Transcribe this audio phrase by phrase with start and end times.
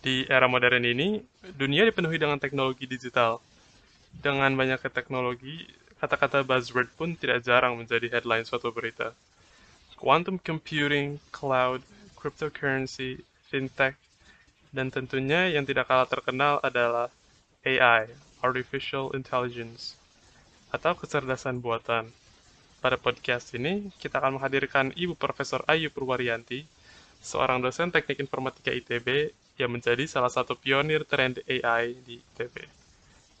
[0.00, 3.36] Di era modern ini, dunia dipenuhi dengan teknologi digital.
[4.16, 5.68] Dengan banyaknya teknologi,
[6.00, 9.12] kata-kata buzzword pun tidak jarang menjadi headline suatu berita.
[10.00, 11.84] Quantum computing, cloud,
[12.16, 13.20] cryptocurrency,
[13.52, 14.00] fintech,
[14.72, 17.12] dan tentunya yang tidak kalah terkenal adalah
[17.68, 18.08] AI,
[18.40, 20.00] Artificial Intelligence,
[20.72, 22.08] atau kecerdasan buatan.
[22.80, 26.64] Pada podcast ini, kita akan menghadirkan Ibu Profesor Ayu Purwaryanti,
[27.20, 32.64] seorang dosen teknik informatika ITB yang menjadi salah satu pionir tren AI di ITB.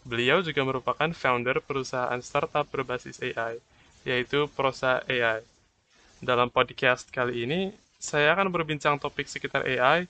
[0.04, 3.56] Beliau juga merupakan founder perusahaan startup berbasis AI,
[4.04, 5.40] yaitu Prosa AI.
[6.20, 10.04] Dalam podcast kali ini, saya akan berbincang topik sekitar AI,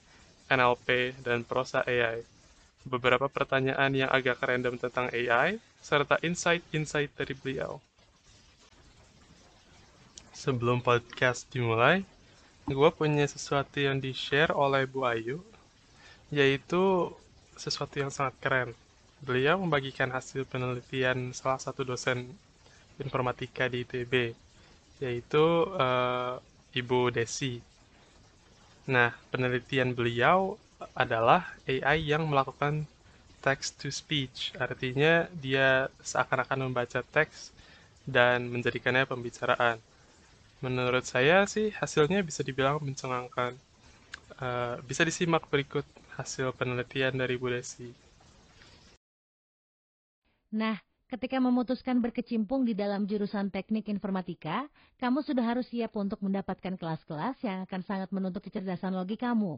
[0.51, 2.23] NLP, dan Prosa AI.
[2.83, 7.79] Beberapa pertanyaan yang agak random tentang AI, serta insight-insight dari beliau.
[10.31, 12.07] Sebelum podcast dimulai,
[12.65, 15.43] gue punya sesuatu yang di-share oleh Bu Ayu
[16.31, 17.11] yaitu
[17.59, 18.71] sesuatu yang sangat keren.
[19.21, 22.25] Beliau membagikan hasil penelitian salah satu dosen
[22.97, 24.33] informatika di ITB,
[25.03, 25.45] yaitu
[25.77, 26.41] uh,
[26.73, 27.61] Ibu Desi.
[28.89, 30.57] Nah, penelitian beliau
[30.97, 32.89] adalah AI yang melakukan
[33.45, 37.53] text to speech, artinya dia seakan-akan membaca teks
[38.05, 39.81] dan menjadikannya pembicaraan.
[40.61, 43.57] Menurut saya sih hasilnya bisa dibilang mencengangkan.
[44.41, 45.85] Uh, bisa disimak berikut
[46.21, 47.89] hasil penelitian dari Bu Desi.
[50.61, 50.77] Nah,
[51.13, 54.57] ketika memutuskan berkecimpung di dalam jurusan teknik informatika,
[55.03, 59.53] kamu sudah harus siap untuk mendapatkan kelas-kelas yang akan sangat menuntut kecerdasan logik kamu.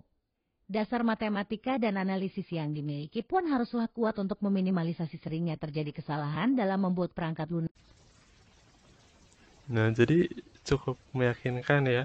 [0.77, 6.81] Dasar matematika dan analisis yang dimiliki pun haruslah kuat untuk meminimalisasi seringnya terjadi kesalahan dalam
[6.87, 7.75] membuat perangkat lunak.
[9.75, 10.29] Nah, jadi
[10.69, 12.05] cukup meyakinkan ya.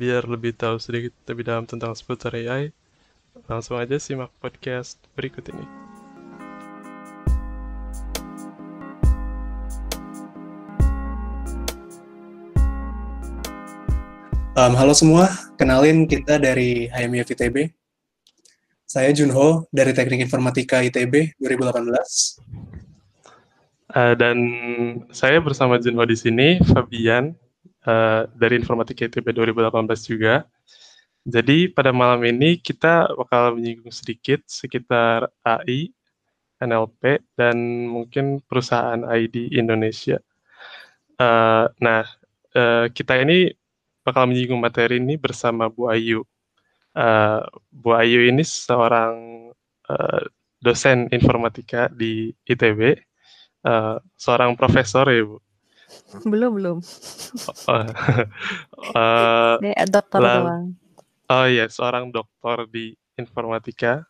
[0.00, 2.72] Biar lebih tahu sedikit lebih dalam tentang seputar AI,
[3.32, 5.64] Langsung aja simak podcast berikut ini.
[14.52, 17.72] Um, halo semua, kenalin kita dari HMIF ITB.
[18.84, 22.36] Saya Junho dari Teknik Informatika ITB 2018.
[23.96, 24.36] Uh, dan
[25.08, 27.32] saya bersama Junho di sini, Fabian
[27.88, 29.72] uh, dari Informatika ITB 2018
[30.04, 30.44] juga.
[31.22, 35.94] Jadi pada malam ini kita bakal menyinggung sedikit sekitar AI,
[36.58, 40.18] NLP, dan mungkin perusahaan AI di Indonesia.
[41.22, 42.02] Uh, nah,
[42.58, 43.54] uh, kita ini
[44.02, 46.26] bakal menyinggung materi ini bersama Bu Ayu.
[46.90, 49.14] Uh, Bu Ayu ini seorang
[49.86, 50.22] uh,
[50.58, 52.98] dosen informatika di ITB,
[53.62, 55.38] uh, seorang profesor ya Bu.
[56.26, 56.78] Belum belum.
[57.70, 57.86] uh,
[58.98, 60.81] uh, dokter doang
[61.32, 64.04] Oh iya, seorang dokter di informatika.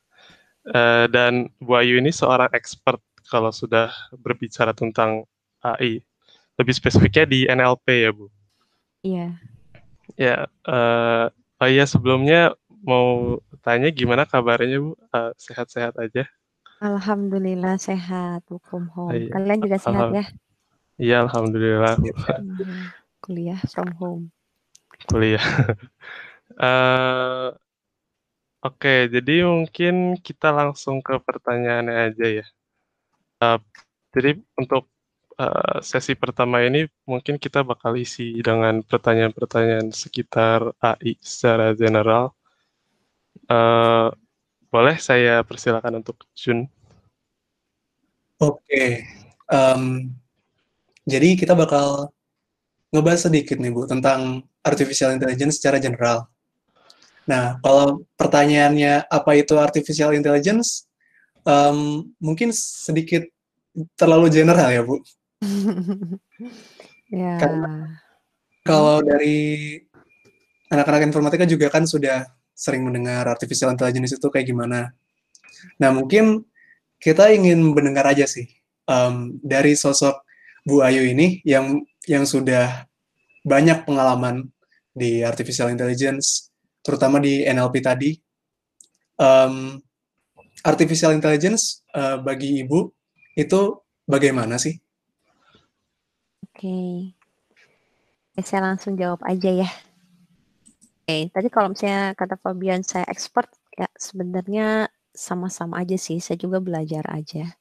[0.66, 2.98] Uh, dan Bu Ayu ini seorang expert
[3.30, 5.22] kalau sudah berbicara tentang
[5.62, 6.02] AI.
[6.58, 8.26] Lebih spesifiknya di NLP ya, Bu?
[9.06, 9.38] Iya.
[10.18, 11.30] Ya, uh,
[11.62, 14.98] oh iya sebelumnya mau tanya gimana kabarnya, Bu?
[14.98, 16.26] eh, sehat-sehat aja?
[16.82, 19.30] Alhamdulillah sehat, hukum home.
[19.30, 19.38] Iya.
[19.38, 20.24] Kalian juga sehat ya?
[20.98, 22.02] Iya, alhamdulillah.
[23.22, 24.34] Kuliah from home.
[25.06, 25.38] Kuliah.
[26.56, 27.56] Uh,
[28.62, 32.46] Oke, jadi mungkin kita langsung ke pertanyaannya aja ya.
[33.42, 33.58] Uh,
[34.14, 34.86] jadi untuk
[35.34, 42.38] uh, sesi pertama ini mungkin kita bakal isi dengan pertanyaan-pertanyaan sekitar AI secara general.
[43.50, 44.14] Uh,
[44.70, 46.70] boleh saya persilakan untuk Jun?
[48.38, 49.02] Oke,
[49.50, 50.06] um,
[51.02, 52.14] jadi kita bakal
[52.94, 56.30] ngebahas sedikit nih Bu tentang artificial intelligence secara general.
[57.26, 60.90] Nah, kalau pertanyaannya apa itu artificial intelligence,
[61.46, 63.22] um, mungkin sedikit
[63.94, 64.98] terlalu general ya, Bu.
[67.14, 67.38] ya.
[67.38, 67.98] Karena
[68.66, 69.78] kalau dari
[70.70, 74.94] anak-anak informatika juga kan sudah sering mendengar artificial intelligence itu kayak gimana.
[75.78, 76.46] Nah, mungkin
[77.02, 78.46] kita ingin mendengar aja sih
[78.86, 80.22] um, dari sosok
[80.62, 82.86] Bu Ayu ini yang yang sudah
[83.42, 84.46] banyak pengalaman
[84.94, 86.51] di artificial intelligence
[86.82, 88.10] terutama di NLP tadi.
[89.16, 89.78] Um,
[90.62, 92.90] artificial intelligence uh, bagi ibu
[93.34, 94.78] itu bagaimana sih?
[96.52, 97.14] Oke,
[98.36, 98.44] okay.
[98.44, 99.70] saya langsung jawab aja ya.
[101.02, 101.22] Oke, okay.
[101.34, 106.20] tadi kalau misalnya kata Fabian saya expert, ya sebenarnya sama-sama aja sih.
[106.22, 107.56] Saya juga belajar aja.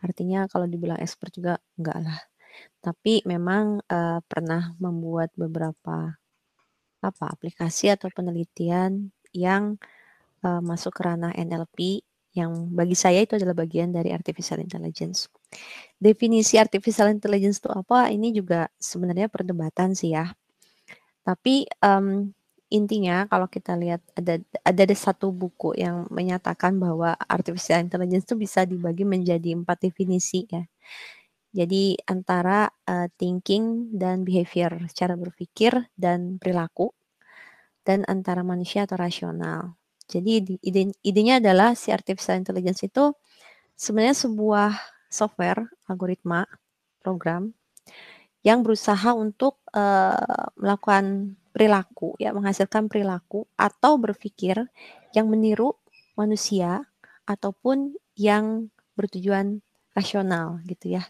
[0.00, 2.18] Artinya kalau dibilang expert juga enggak lah.
[2.80, 6.16] Tapi memang uh, pernah membuat beberapa
[7.00, 9.80] apa aplikasi atau penelitian yang
[10.44, 15.26] uh, masuk ke ranah NLP yang bagi saya itu adalah bagian dari artificial intelligence.
[15.98, 18.06] Definisi artificial intelligence itu apa?
[18.06, 20.30] Ini juga sebenarnya perdebatan sih ya.
[21.26, 22.30] Tapi um,
[22.70, 28.62] intinya kalau kita lihat ada ada satu buku yang menyatakan bahwa artificial intelligence itu bisa
[28.62, 30.62] dibagi menjadi empat definisi ya.
[31.50, 36.94] Jadi antara uh, thinking dan behavior, cara berpikir dan perilaku,
[37.82, 39.74] dan antara manusia atau rasional.
[40.06, 43.14] Jadi ide, idenya adalah si artificial intelligence itu
[43.74, 44.70] sebenarnya sebuah
[45.10, 46.46] software, algoritma,
[47.02, 47.54] program
[48.46, 54.70] yang berusaha untuk uh, melakukan perilaku, ya menghasilkan perilaku atau berpikir
[55.12, 55.74] yang meniru
[56.14, 56.86] manusia
[57.26, 59.60] ataupun yang bertujuan
[59.92, 61.04] rasional gitu ya.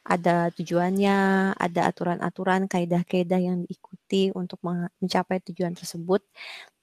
[0.00, 1.18] Ada tujuannya,
[1.54, 6.24] ada aturan-aturan, kaidah-kaidah yang diikuti untuk mencapai tujuan tersebut.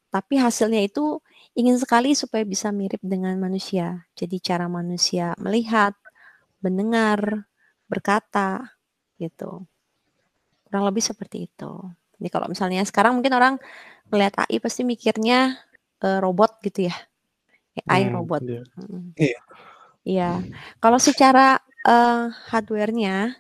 [0.08, 1.19] Tapi hasilnya itu
[1.58, 4.08] ingin sekali supaya bisa mirip dengan manusia.
[4.16, 5.98] Jadi cara manusia melihat,
[6.62, 7.50] mendengar,
[7.90, 8.78] berkata,
[9.18, 9.66] gitu.
[10.69, 11.72] Kurang lebih seperti itu.
[12.18, 13.56] Jadi kalau misalnya sekarang mungkin orang
[14.10, 15.60] melihat AI pasti mikirnya
[16.02, 16.96] uh, robot gitu ya.
[17.86, 18.42] AI hmm, robot.
[18.42, 18.64] Iya.
[18.78, 19.06] Hmm.
[19.14, 19.40] Iya.
[20.08, 20.31] Iya.
[20.80, 23.38] Kalau secara uh, hardware-nya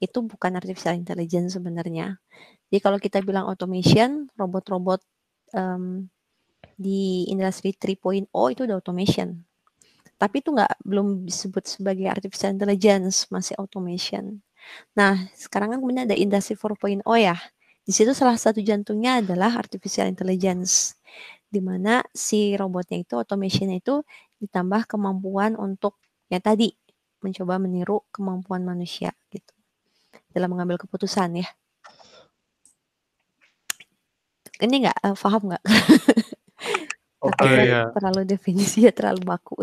[0.00, 2.20] itu bukan artificial intelligence sebenarnya.
[2.68, 5.00] Jadi kalau kita bilang automation, robot-robot
[5.56, 6.08] um,
[6.74, 9.40] di industri 3.0 itu udah automation.
[10.18, 14.40] Tapi itu nggak belum disebut sebagai artificial intelligence, masih automation.
[14.96, 17.36] Nah, sekarang kan kemudian ada industri 4.0 ya.
[17.84, 20.96] Di situ salah satu jantungnya adalah artificial intelligence,
[21.52, 24.00] di mana si robotnya itu, automationnya itu
[24.40, 26.00] ditambah kemampuan untuk
[26.32, 26.72] ya tadi
[27.24, 29.48] mencoba meniru kemampuan manusia gitu
[30.28, 31.48] dalam mengambil keputusan ya.
[34.60, 35.64] Ini nggak uh, paham nggak?
[37.26, 37.88] Oke okay, ya.
[37.96, 39.56] Terlalu definisinya terlalu baku.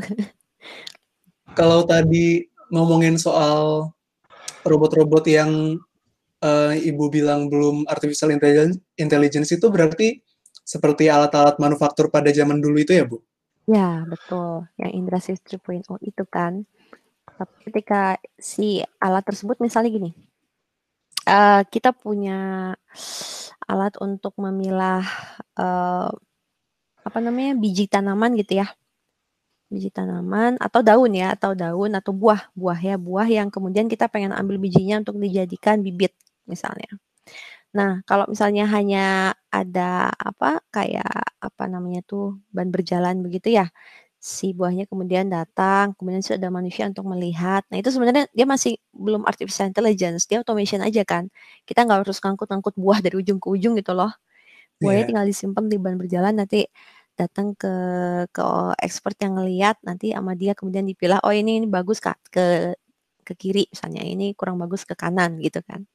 [1.59, 3.93] Kalau tadi ngomongin soal
[4.65, 5.77] robot-robot yang
[6.41, 10.23] uh, Ibu bilang belum artificial intelligence, intelligence itu berarti
[10.61, 13.19] seperti alat-alat manufaktur pada zaman dulu itu ya, Bu?
[13.69, 14.65] Ya, betul.
[14.79, 16.65] Yang Industri 3.0 itu kan.
[17.41, 20.11] Tapi ketika si alat tersebut misalnya gini,
[21.25, 22.69] uh, kita punya
[23.65, 25.01] alat untuk memilah
[25.57, 26.13] uh,
[27.01, 28.69] apa namanya biji tanaman gitu ya.
[29.73, 32.53] Biji tanaman atau daun ya atau daun atau buah.
[32.53, 36.13] Buah ya buah yang kemudian kita pengen ambil bijinya untuk dijadikan bibit
[36.45, 36.93] misalnya.
[37.73, 43.73] Nah kalau misalnya hanya ada apa kayak apa namanya tuh ban berjalan begitu ya
[44.21, 47.65] si buahnya kemudian datang, kemudian sudah ada manusia untuk melihat.
[47.73, 51.33] Nah itu sebenarnya dia masih belum artificial intelligence, dia automation aja kan.
[51.65, 54.13] Kita nggak harus ngangkut-ngangkut buah dari ujung ke ujung gitu loh.
[54.77, 55.09] Buahnya yeah.
[55.09, 56.69] tinggal disimpan di ban berjalan, nanti
[57.17, 57.73] datang ke
[58.29, 58.45] ke
[58.77, 62.77] expert yang ngeliat, nanti sama dia kemudian dipilah, oh ini, ini bagus kak ke
[63.25, 65.85] ke kiri misalnya, ini kurang bagus ke kanan gitu kan.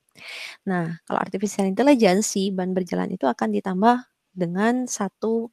[0.66, 3.96] Nah kalau artificial intelligence si ban berjalan itu akan ditambah
[4.34, 5.50] dengan satu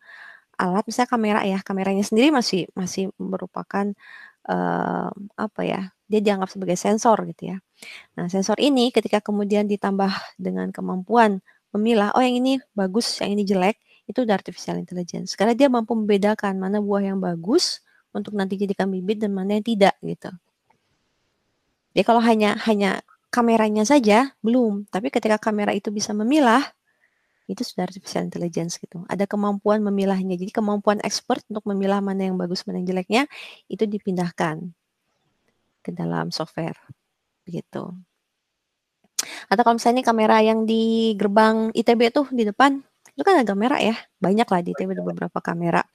[0.58, 3.92] alat misalnya kamera ya, kameranya sendiri masih masih merupakan,
[4.50, 7.58] uh, apa ya, dia dianggap sebagai sensor gitu ya.
[8.18, 11.42] Nah sensor ini ketika kemudian ditambah dengan kemampuan
[11.74, 15.34] memilah, oh yang ini bagus, yang ini jelek, itu udah artificial intelligence.
[15.34, 17.82] Karena dia mampu membedakan mana buah yang bagus
[18.14, 20.30] untuk nanti jadikan bibit dan mana yang tidak gitu.
[21.94, 23.02] Jadi kalau hanya hanya
[23.34, 26.62] kameranya saja belum, tapi ketika kamera itu bisa memilah,
[27.48, 29.04] itu sudah artificial intelligence gitu.
[29.12, 30.40] Ada kemampuan memilahnya.
[30.40, 33.24] Jadi kemampuan expert untuk memilah mana yang bagus, mana yang jeleknya
[33.68, 34.72] itu dipindahkan
[35.84, 36.80] ke dalam software
[37.44, 37.92] begitu.
[39.52, 42.80] Atau kalau misalnya kamera yang di gerbang ITB tuh di depan
[43.14, 45.86] itu kan ada kamera ya, banyak lah di ITB ada beberapa kamera.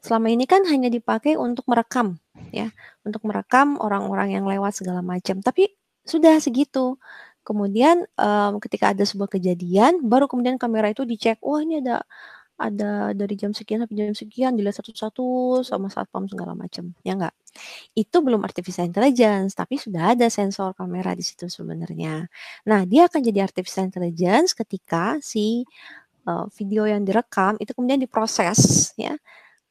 [0.00, 2.16] Selama ini kan hanya dipakai untuk merekam
[2.48, 2.72] ya,
[3.04, 5.44] untuk merekam orang-orang yang lewat segala macam.
[5.44, 5.68] Tapi
[6.02, 6.96] sudah segitu
[7.46, 12.02] Kemudian, um, ketika ada sebuah kejadian, baru kemudian kamera itu dicek, "Wah, ini ada
[12.60, 17.34] ada dari jam sekian sampai jam sekian, dilihat satu-satu sama satpam segala macam." Ya enggak?
[17.98, 22.26] Itu belum artificial intelligence, tapi sudah ada sensor kamera di situ sebenarnya.
[22.70, 25.64] Nah, dia akan jadi artificial intelligence ketika si,
[26.28, 29.16] uh, video yang direkam itu kemudian diproses ya,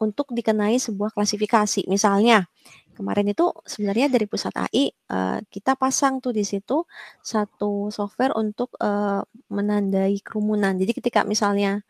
[0.02, 1.86] untuk dikenai sebuah klasifikasi.
[1.92, 2.46] Misalnya
[2.94, 6.84] kemarin itu sebenarnya dari pusat AI uh, kita pasang tuh di situ
[7.24, 10.76] satu software untuk uh, menandai kerumunan.
[10.78, 11.82] Jadi ketika misalnya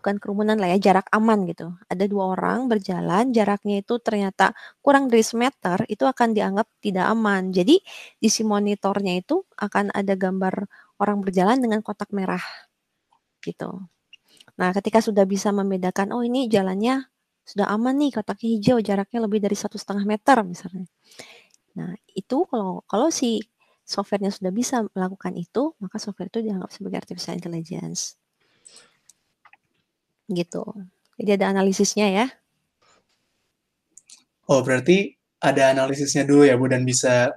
[0.00, 1.76] bukan kerumunan lah ya jarak aman gitu.
[1.92, 7.52] Ada dua orang berjalan, jaraknya itu ternyata kurang dari semeter, itu akan dianggap tidak aman.
[7.52, 7.82] Jadi
[8.16, 10.64] di si monitornya itu akan ada gambar
[11.00, 12.42] orang berjalan dengan kotak merah
[13.44, 13.84] gitu.
[14.60, 17.08] Nah, ketika sudah bisa membedakan, oh ini jalannya
[17.44, 20.86] sudah aman nih kotaknya hijau jaraknya lebih dari satu setengah meter misalnya.
[21.74, 23.42] Nah itu kalau kalau si
[23.86, 28.14] softwarenya sudah bisa melakukan itu maka software itu dianggap sebagai artificial intelligence.
[30.30, 30.62] Gitu.
[31.18, 32.26] Jadi ada analisisnya ya.
[34.46, 37.34] Oh berarti ada analisisnya dulu ya Bu dan bisa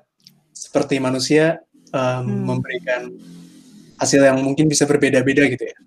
[0.54, 1.58] seperti manusia
[1.90, 2.42] um, hmm.
[2.46, 3.02] memberikan
[3.98, 5.78] hasil yang mungkin bisa berbeda-beda gitu ya.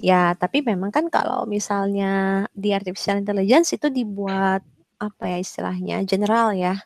[0.00, 4.64] Ya, tapi memang kan kalau misalnya di artificial intelligence itu dibuat
[4.96, 6.80] apa ya istilahnya general ya.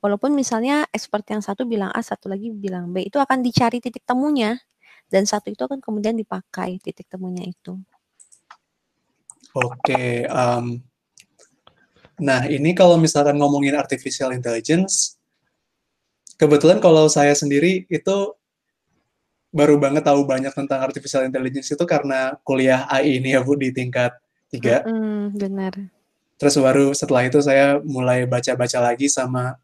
[0.00, 4.06] Walaupun misalnya expert yang satu bilang A, satu lagi bilang B, itu akan dicari titik
[4.08, 4.56] temunya
[5.12, 7.76] dan satu itu akan kemudian dipakai titik temunya itu.
[9.52, 10.78] Oke, um,
[12.16, 15.18] nah ini kalau misalkan ngomongin artificial intelligence,
[16.38, 18.37] kebetulan kalau saya sendiri itu
[19.48, 23.72] baru banget tahu banyak tentang artificial intelligence itu karena kuliah AI ini ya Bu di
[23.72, 24.12] tingkat
[24.52, 24.84] tiga.
[24.84, 25.72] Mm, benar.
[26.38, 29.58] Terus baru setelah itu saya mulai baca-baca lagi sama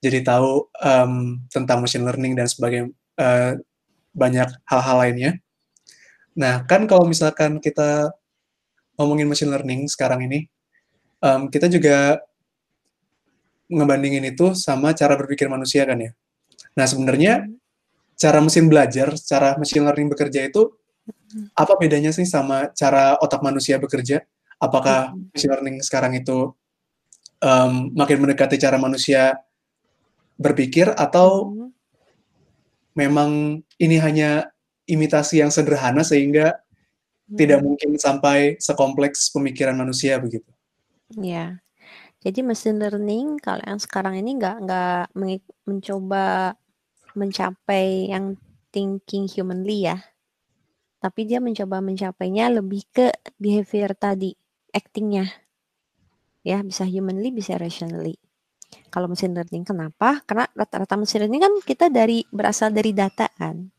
[0.00, 3.56] jadi tahu um, tentang machine learning dan sebagai uh,
[4.12, 5.30] banyak hal-hal lainnya.
[6.36, 8.12] Nah kan kalau misalkan kita
[8.96, 10.46] ngomongin machine learning sekarang ini,
[11.24, 12.20] um, kita juga
[13.70, 16.12] ngebandingin itu sama cara berpikir manusia kan ya.
[16.76, 17.59] Nah sebenarnya hmm
[18.20, 20.68] cara mesin belajar, cara machine learning bekerja itu
[21.56, 24.20] apa bedanya sih sama cara otak manusia bekerja?
[24.60, 26.52] Apakah machine learning sekarang itu
[27.40, 29.40] um, makin mendekati cara manusia
[30.36, 31.56] berpikir atau
[32.92, 34.52] memang ini hanya
[34.84, 36.60] imitasi yang sederhana sehingga
[37.30, 40.50] tidak mungkin sampai sekompleks pemikiran manusia begitu?
[41.16, 41.62] Ya,
[42.20, 45.04] jadi machine learning kalau yang sekarang ini nggak nggak
[45.64, 46.58] mencoba
[47.14, 48.38] mencapai yang
[48.70, 49.98] thinking humanly ya.
[51.00, 53.08] Tapi dia mencoba mencapainya lebih ke
[53.40, 54.36] behavior tadi,
[54.70, 55.26] actingnya.
[56.44, 58.20] Ya, bisa humanly, bisa rationally.
[58.92, 60.20] Kalau mesin learning kenapa?
[60.28, 63.70] Karena rata-rata mesin learning kan kita dari berasal dari data kan.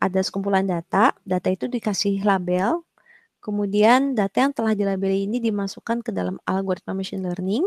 [0.00, 2.82] Ada sekumpulan data, data itu dikasih label,
[3.44, 7.64] kemudian data yang telah dilabeli ini dimasukkan ke dalam algoritma machine learning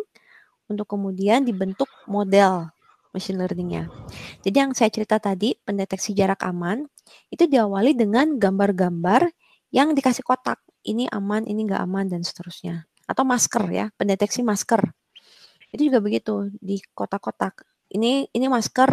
[0.65, 2.72] untuk kemudian dibentuk model
[3.13, 3.87] machine learningnya.
[4.41, 6.89] Jadi yang saya cerita tadi, pendeteksi jarak aman,
[7.29, 9.29] itu diawali dengan gambar-gambar
[9.69, 10.59] yang dikasih kotak.
[10.83, 12.89] Ini aman, ini nggak aman, dan seterusnya.
[13.07, 14.81] Atau masker ya, pendeteksi masker.
[15.71, 17.63] Itu juga begitu, di kotak-kotak.
[17.93, 18.91] Ini ini masker,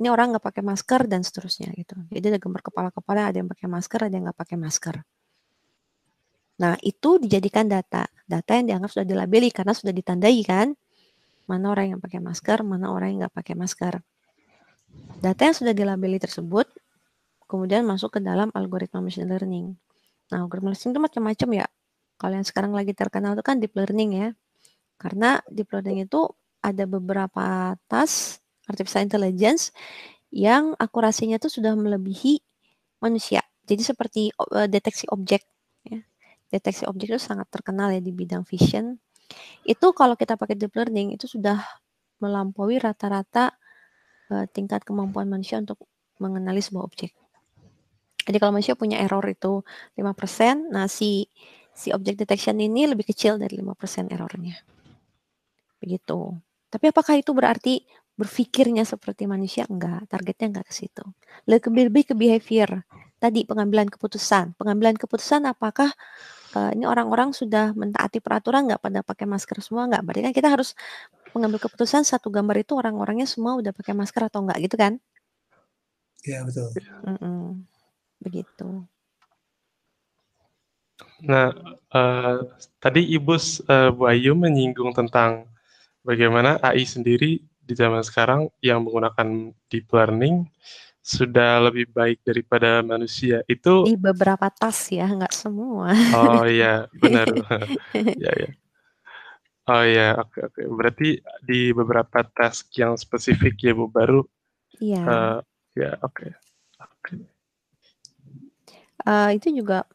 [0.00, 1.98] ini orang nggak pakai masker, dan seterusnya gitu.
[2.08, 4.96] Jadi ada gambar kepala-kepala, ada yang pakai masker, ada yang nggak pakai masker.
[6.60, 8.04] Nah, itu dijadikan data.
[8.28, 10.76] Data yang dianggap sudah dilabeli karena sudah ditandai kan
[11.50, 13.94] mana orang yang pakai masker, mana orang yang nggak pakai masker.
[15.18, 16.70] Data yang sudah dilabeli tersebut
[17.50, 19.74] kemudian masuk ke dalam algoritma machine learning.
[20.30, 21.66] Nah, algoritma machine itu macam-macam ya.
[22.14, 24.28] Kalau yang sekarang lagi terkenal itu kan deep learning ya.
[24.94, 26.30] Karena deep learning itu
[26.62, 28.38] ada beberapa task
[28.70, 29.74] artificial intelligence
[30.30, 32.38] yang akurasinya itu sudah melebihi
[33.02, 33.42] manusia.
[33.66, 35.42] Jadi seperti uh, deteksi objek
[35.82, 35.98] ya.
[36.54, 38.98] Deteksi objek itu sangat terkenal ya di bidang vision
[39.70, 41.62] itu kalau kita pakai deep learning itu sudah
[42.18, 43.54] melampaui rata-rata
[44.34, 45.86] uh, tingkat kemampuan manusia untuk
[46.18, 47.14] mengenali sebuah objek.
[48.26, 49.62] Jadi kalau manusia punya error itu
[49.96, 51.30] 5%, nah si
[51.70, 54.58] si object detection ini lebih kecil dari 5% errornya.
[55.80, 56.36] Begitu.
[56.68, 57.86] Tapi apakah itu berarti
[58.18, 59.64] berpikirnya seperti manusia?
[59.70, 61.02] Enggak, targetnya enggak ke situ.
[61.48, 62.84] Lebih, lebih ke behavior.
[63.16, 64.60] Tadi pengambilan keputusan.
[64.60, 65.88] Pengambilan keputusan apakah
[66.56, 70.02] uh, ini orang-orang sudah mentaati peraturan nggak pada pakai masker semua nggak?
[70.02, 70.74] Berarti kan kita harus
[71.34, 74.92] mengambil keputusan satu gambar itu orang-orangnya semua udah pakai masker atau enggak gitu kan?
[76.26, 76.68] Iya betul.
[77.06, 77.44] Mm -mm.
[78.20, 78.68] Begitu.
[81.24, 81.52] Nah,
[81.92, 82.38] uh,
[82.80, 85.48] tadi Ibu uh, Bu Ayu menyinggung tentang
[86.04, 90.48] bagaimana AI sendiri di zaman sekarang yang menggunakan deep learning
[91.00, 93.40] sudah lebih baik daripada manusia.
[93.48, 95.96] Itu di beberapa tas ya nggak semua.
[96.12, 97.26] Oh iya benar.
[98.24, 98.50] Ya ya.
[99.70, 100.60] Oh iya oke oke.
[100.68, 104.20] Berarti di beberapa task yang spesifik ya bu baru
[104.82, 105.02] iya.
[105.04, 105.38] uh,
[105.76, 106.30] ya oke okay.
[106.78, 107.18] okay.
[109.08, 109.88] uh, itu juga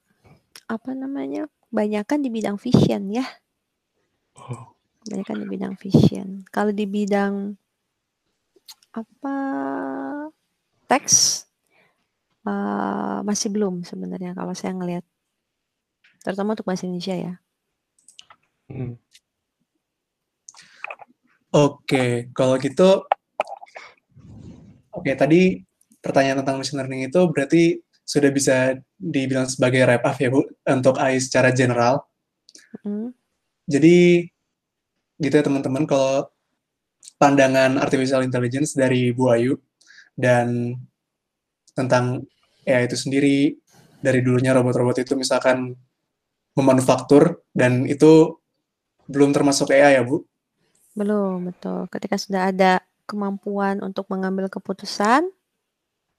[0.65, 3.25] apa namanya banyakkan di bidang vision ya.
[4.35, 4.73] Oh.
[5.05, 6.41] banyakkan di bidang vision.
[6.49, 7.53] Kalau di bidang
[8.95, 9.37] apa
[10.85, 11.45] teks
[12.45, 15.05] uh, masih belum sebenarnya kalau saya ngelihat
[16.25, 17.33] terutama untuk bahasa Indonesia ya.
[18.65, 18.97] Hmm.
[21.55, 23.05] Oke, kalau gitu,
[24.91, 25.63] oke tadi
[26.03, 27.63] pertanyaan tentang machine learning itu berarti
[28.05, 32.03] sudah bisa dibilang sebagai wrap up ya Bu untuk AI secara general.
[32.83, 33.15] Hmm.
[33.65, 34.27] Jadi
[35.15, 36.27] gitu ya teman-teman kalau
[37.15, 39.55] pandangan artificial intelligence dari Bu Ayu
[40.15, 40.75] dan
[41.75, 42.23] tentang
[42.65, 43.59] AI itu sendiri
[43.99, 45.75] dari dulunya robot-robot itu misalkan
[46.55, 48.39] memanufaktur dan itu
[49.11, 50.23] belum termasuk AI ya Bu?
[50.95, 51.85] Belum, betul.
[51.91, 55.27] Ketika sudah ada kemampuan untuk mengambil keputusan,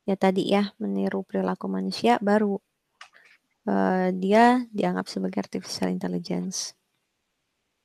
[0.07, 2.61] ya tadi ya meniru perilaku manusia, baru
[3.67, 6.76] uh, dia dianggap sebagai artificial intelligence.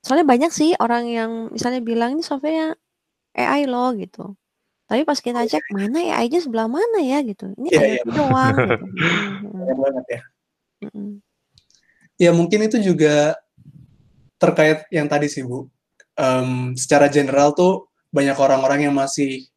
[0.04, 2.76] Soalnya banyak sih orang yang misalnya bilang ini softwarenya
[3.38, 4.36] AI loh gitu.
[4.92, 7.48] Tapi pas kita cek mana AI-nya sebelah mana ya gitu.
[7.56, 8.06] Ini yeah, yeah.
[8.12, 8.56] doang.
[8.60, 8.76] gitu.
[9.56, 10.22] Banyak banget ya.
[12.20, 13.40] Ya mungkin itu juga
[14.36, 15.72] terkait yang tadi sih Bu.
[16.20, 19.48] Um, secara general tuh banyak orang-orang yang masih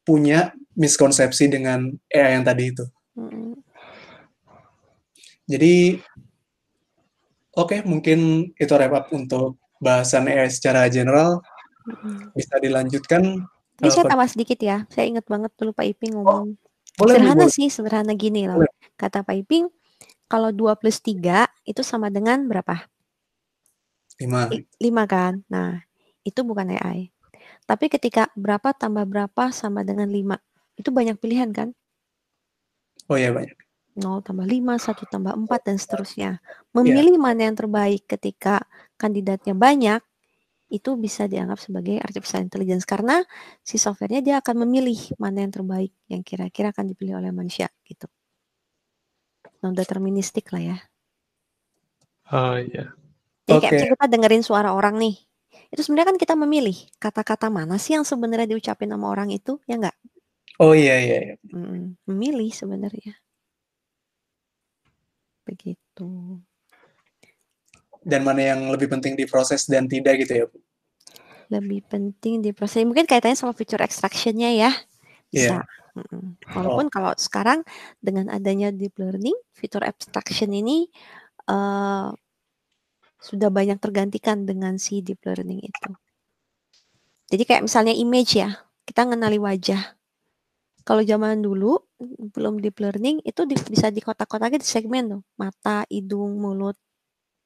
[0.00, 2.84] punya miskonsepsi dengan AI yang tadi itu.
[3.20, 3.60] Mm.
[5.44, 6.00] Jadi
[7.52, 11.44] oke okay, mungkin itu wrap up untuk bahasan AI secara general.
[12.32, 13.44] Bisa dilanjutkan
[13.80, 14.84] ini saya tambah sedikit ya.
[14.92, 16.46] Saya ingat banget dulu Pak Iping ngomong.
[16.54, 17.54] Oh, boleh, sederhana boleh.
[17.56, 18.60] sih, sederhana gini loh.
[18.60, 18.72] Boleh.
[18.94, 19.72] Kata Pak Iping,
[20.28, 22.86] kalau 2 plus 3 itu sama dengan berapa?
[24.20, 24.52] 5.
[24.76, 25.40] 5 kan?
[25.48, 25.80] Nah,
[26.22, 27.08] itu bukan AI.
[27.64, 30.36] Tapi ketika berapa tambah berapa sama dengan 5,
[30.76, 31.72] itu banyak pilihan kan?
[33.08, 33.56] Oh ya banyak.
[33.96, 36.30] 0 tambah 5, 1 tambah 4, dan seterusnya.
[36.76, 37.22] Memilih yeah.
[37.22, 38.62] mana yang terbaik ketika
[39.00, 40.00] kandidatnya banyak,
[40.70, 43.26] itu bisa dianggap sebagai artificial intelligence karena
[43.60, 48.06] si softwarenya dia akan memilih mana yang terbaik yang kira-kira akan dipilih oleh manusia gitu.
[49.60, 50.76] Non deterministik lah ya.
[52.30, 52.94] Oh iya.
[53.50, 53.70] Jadi okay.
[53.82, 55.18] kayak kita dengerin suara orang nih.
[55.74, 59.74] Itu sebenarnya kan kita memilih kata-kata mana sih yang sebenarnya diucapin sama orang itu, ya
[59.74, 59.98] enggak?
[60.62, 61.18] Oh iya iya.
[61.24, 61.34] iya.
[62.06, 63.18] memilih sebenarnya.
[65.42, 66.38] Begitu
[68.00, 70.58] dan mana yang lebih penting diproses dan tidak gitu ya Bu?
[71.50, 72.86] Lebih penting diproses.
[72.86, 74.70] Mungkin kaitannya sama feature extraction-nya ya.
[75.30, 75.60] Bisa.
[75.60, 75.64] Yeah.
[76.54, 76.92] Walaupun oh.
[76.92, 77.66] kalau sekarang
[77.98, 80.86] dengan adanya deep learning, fitur abstraction ini
[81.50, 82.14] uh,
[83.20, 85.90] sudah banyak tergantikan dengan si deep learning itu.
[87.30, 88.54] Jadi kayak misalnya image ya,
[88.86, 89.98] kita mengenali wajah.
[90.82, 91.78] Kalau zaman dulu
[92.34, 96.74] belum deep learning itu di, bisa di kotak-kotaknya di segmen tuh, mata, hidung, mulut,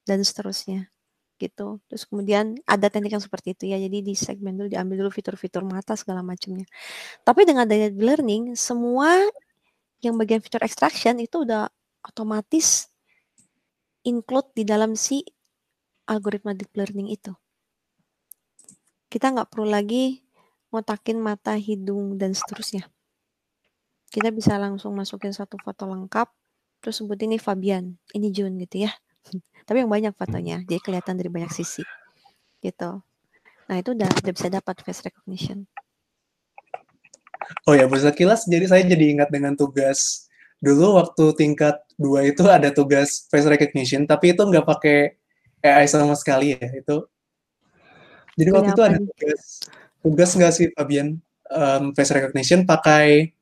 [0.05, 0.89] dan seterusnya
[1.37, 1.83] gitu.
[1.91, 3.79] Terus kemudian ada teknik yang seperti itu ya.
[3.81, 6.65] Jadi di segmen dulu diambil dulu fitur-fitur mata segala macamnya.
[7.27, 9.11] Tapi dengan data learning semua
[10.01, 11.69] yang bagian fitur extraction itu udah
[12.05, 12.93] otomatis
[14.05, 15.25] include di dalam si
[16.05, 17.33] algoritma deep learning itu.
[19.09, 20.21] Kita nggak perlu lagi
[20.75, 22.91] ngotakin mata, hidung, dan seterusnya.
[24.11, 26.29] Kita bisa langsung masukin satu foto lengkap,
[26.83, 28.93] terus sebut ini Fabian, ini Jun gitu ya.
[29.67, 31.83] Tapi yang banyak fotonya, jadi kelihatan dari banyak sisi.
[32.61, 32.91] Gitu.
[33.65, 35.65] Nah, itu udah, udah bisa dapat face recognition.
[37.69, 40.29] Oh ya, Bu Kilas, jadi saya jadi ingat dengan tugas
[40.65, 45.17] dulu waktu tingkat dua itu ada tugas face recognition, tapi itu nggak pakai
[45.61, 46.69] AI sama sekali ya.
[46.73, 47.09] Itu
[48.35, 49.41] jadi waktu itu ada tugas
[50.01, 51.21] tugas nggak sih Fabian
[51.53, 53.33] um, face recognition pakai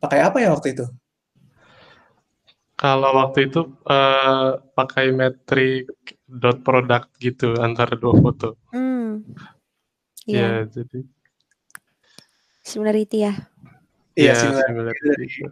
[0.00, 0.84] pakai apa ya waktu itu?
[2.80, 5.92] Kalau waktu itu uh, pakai metrik
[6.24, 8.56] dot product gitu antara dua foto.
[8.72, 9.20] Hmm.
[10.24, 10.64] Iya.
[10.64, 11.04] Ya, jadi
[12.64, 13.36] similarity ya.
[14.16, 15.44] Iya, ya, similarity.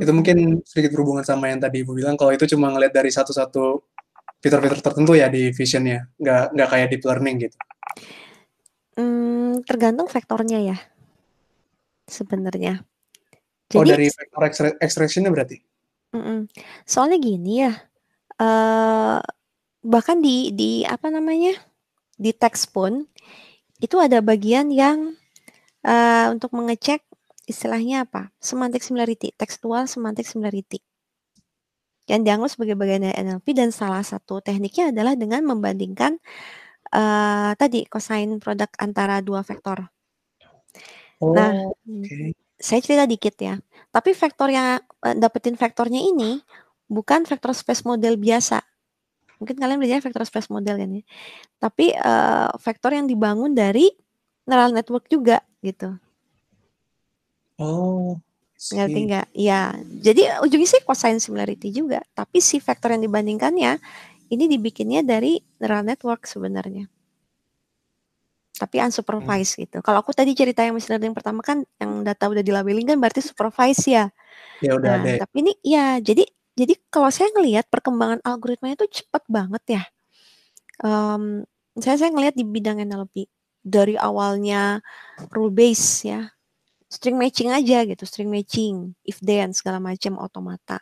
[0.00, 3.84] Itu mungkin sedikit berhubungan sama yang tadi Ibu bilang kalau itu cuma ngeliat dari satu-satu
[4.40, 7.56] fitur-fitur tertentu ya di visionnya, nggak nggak kayak deep learning gitu.
[8.96, 10.76] Hmm, tergantung vektornya ya,
[12.08, 12.84] sebenarnya.
[13.74, 14.42] oh dari vektor
[14.78, 15.63] extraction berarti?
[16.86, 17.72] Soalnya gini ya,
[18.40, 19.18] uh,
[19.84, 21.54] bahkan di di apa namanya,
[22.16, 23.06] di teks pun,
[23.82, 25.14] itu ada bagian yang,
[25.86, 27.02] uh, untuk mengecek
[27.50, 30.80] istilahnya apa, semantic similarity, textual semantic similarity.
[32.08, 36.20] Yang dianggap sebagai bagian dari NLP dan salah satu tekniknya adalah dengan membandingkan,
[36.94, 39.88] uh, tadi cosine produk antara dua vektor.
[41.20, 41.72] Nah, Oh,
[42.58, 43.58] saya cerita dikit ya.
[43.90, 46.42] Tapi vektor yang uh, dapetin vektornya ini
[46.90, 48.62] bukan vektor space model biasa.
[49.42, 51.02] Mungkin kalian belajar vektor space model kan ya.
[51.58, 53.90] Tapi uh, vektor yang dibangun dari
[54.46, 55.94] neural network juga gitu.
[57.58, 58.18] Oh.
[58.54, 59.26] Ngerti nggak?
[59.36, 62.00] Ya, jadi ujungnya sih cosine similarity juga.
[62.16, 63.76] Tapi si vektor yang dibandingkannya
[64.32, 66.88] ini dibikinnya dari neural network sebenarnya
[68.54, 69.62] tapi unsupervised hmm.
[69.66, 69.78] gitu.
[69.82, 73.20] Kalau aku tadi cerita yang machine learning pertama kan yang data udah dilabeling kan berarti
[73.20, 74.10] supervised ya.
[74.62, 75.26] Ya udah nah, ada.
[75.26, 76.22] Tapi ini ya jadi
[76.54, 79.82] jadi kalau saya ngelihat perkembangan algoritmanya itu cepat banget ya.
[80.82, 81.42] Um,
[81.82, 83.26] saya saya ngelihat di bidang NLP
[83.66, 84.78] dari awalnya
[85.34, 86.30] rule base ya,
[86.86, 90.78] string matching aja gitu, string matching, if then segala macam otomata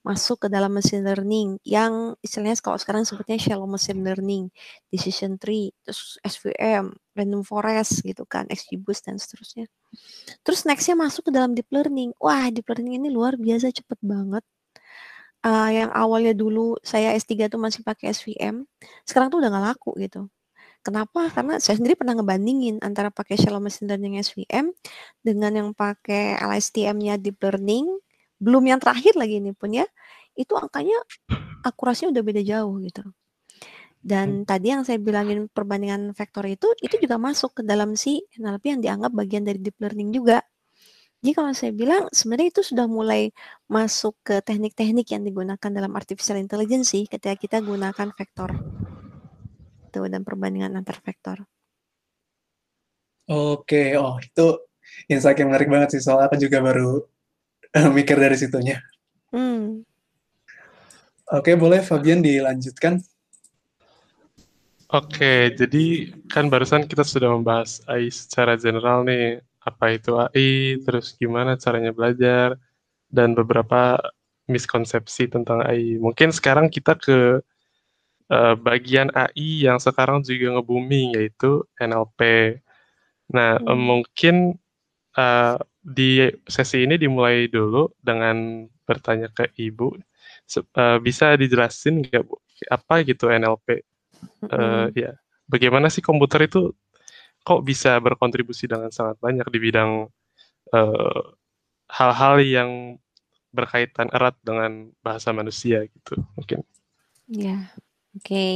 [0.00, 4.48] masuk ke dalam machine learning yang istilahnya kalau sekarang sebutnya shallow machine learning,
[4.88, 9.68] decision tree, terus SVM, random forest gitu kan, XGBoost dan seterusnya.
[10.40, 12.16] Terus nextnya masuk ke dalam deep learning.
[12.16, 14.44] Wah, deep learning ini luar biasa cepet banget.
[15.40, 18.60] Uh, yang awalnya dulu saya S3 tuh masih pakai SVM,
[19.08, 20.28] sekarang tuh udah nggak laku gitu.
[20.80, 21.28] Kenapa?
[21.28, 24.72] Karena saya sendiri pernah ngebandingin antara pakai shallow machine learning SVM
[25.20, 28.00] dengan yang pakai LSTM-nya deep learning
[28.40, 29.86] belum yang terakhir lagi ini pun ya,
[30.34, 30.96] itu angkanya
[31.62, 33.04] akurasinya udah beda jauh gitu.
[34.00, 34.46] Dan hmm.
[34.48, 38.80] tadi yang saya bilangin perbandingan vektor itu, itu juga masuk ke dalam si NLP yang
[38.80, 40.40] dianggap bagian dari deep learning juga.
[41.20, 43.28] Jadi kalau saya bilang sebenarnya itu sudah mulai
[43.68, 48.56] masuk ke teknik-teknik yang digunakan dalam artificial intelligence sih ketika kita gunakan vektor.
[49.84, 51.44] Itu dan perbandingan antar vektor.
[53.28, 54.64] Oke, oh itu
[55.12, 57.04] insight yang menarik banget sih soalnya aku juga baru
[57.96, 58.82] mikir dari situnya.
[59.30, 59.86] Hmm.
[61.30, 62.98] Oke, boleh Fabian dilanjutkan?
[64.90, 71.14] Oke, jadi kan barusan kita sudah membahas AI secara general nih, apa itu AI, terus
[71.14, 72.58] gimana caranya belajar,
[73.06, 74.02] dan beberapa
[74.50, 76.02] miskonsepsi tentang AI.
[76.02, 77.38] Mungkin sekarang kita ke
[78.34, 82.58] uh, bagian AI yang sekarang juga nge-booming, yaitu NLP.
[83.30, 83.78] Nah, hmm.
[83.78, 84.58] mungkin
[85.16, 89.96] uh, di sesi ini dimulai dulu dengan bertanya ke Ibu.
[90.74, 92.38] Uh, bisa dijelasin nggak Bu,
[92.70, 93.86] apa gitu NLP?
[94.50, 94.98] Uh, mm.
[94.98, 95.12] Ya,
[95.46, 96.74] bagaimana sih komputer itu
[97.40, 100.12] kok bisa berkontribusi dengan sangat banyak di bidang
[101.88, 103.00] hal-hal uh, yang
[103.50, 106.62] berkaitan erat dengan bahasa manusia gitu mungkin.
[107.26, 107.70] Ya,
[108.14, 108.26] oke.
[108.26, 108.54] Okay.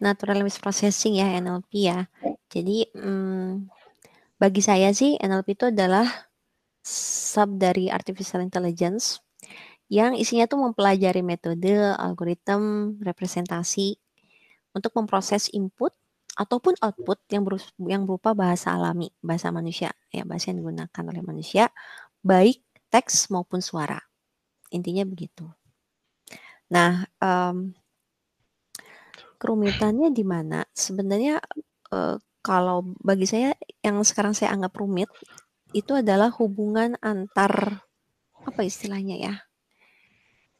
[0.00, 2.08] Natural language processing ya NLP ya.
[2.48, 3.68] Jadi hmm,
[4.40, 6.08] bagi saya sih NLP itu adalah
[6.80, 9.20] sub dari artificial intelligence
[9.92, 14.00] yang isinya tuh mempelajari metode, algoritma, representasi
[14.72, 15.92] untuk memproses input
[16.38, 21.22] ataupun output yang ber, yang berupa bahasa alami, bahasa manusia, ya bahasa yang digunakan oleh
[21.26, 21.68] manusia,
[22.22, 23.98] baik teks maupun suara.
[24.70, 25.50] Intinya begitu.
[26.70, 27.74] Nah, um,
[29.42, 30.62] kerumitannya di mana?
[30.70, 31.42] Sebenarnya
[31.90, 35.08] uh, kalau bagi saya yang sekarang saya anggap rumit
[35.76, 37.84] itu adalah hubungan antar
[38.42, 39.34] apa istilahnya ya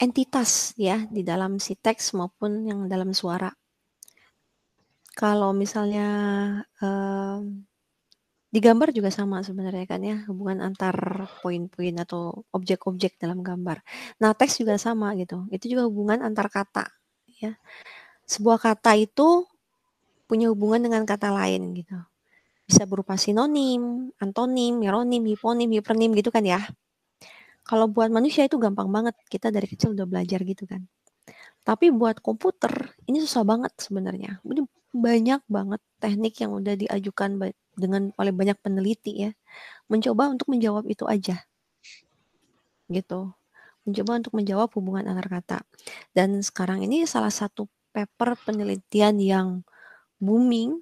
[0.00, 3.52] entitas ya di dalam si teks maupun yang dalam suara.
[5.12, 6.08] Kalau misalnya
[6.80, 7.38] eh,
[8.50, 10.96] di gambar juga sama sebenarnya kan ya hubungan antar
[11.44, 13.84] poin-poin atau objek-objek dalam gambar.
[14.24, 15.44] Nah teks juga sama gitu.
[15.52, 16.88] Itu juga hubungan antar kata
[17.36, 17.52] ya.
[18.24, 19.44] Sebuah kata itu
[20.30, 21.98] punya hubungan dengan kata lain gitu
[22.70, 26.62] bisa berupa sinonim, antonim, meronim, hiponim, hipernim gitu kan ya.
[27.66, 30.86] Kalau buat manusia itu gampang banget, kita dari kecil udah belajar gitu kan.
[31.66, 34.38] Tapi buat komputer ini susah banget sebenarnya.
[34.94, 37.42] Banyak banget teknik yang udah diajukan
[37.74, 39.30] dengan oleh banyak peneliti ya,
[39.90, 41.42] mencoba untuk menjawab itu aja.
[42.86, 43.34] Gitu.
[43.82, 45.58] Mencoba untuk menjawab hubungan antar kata.
[46.14, 49.66] Dan sekarang ini salah satu paper penelitian yang
[50.20, 50.78] booming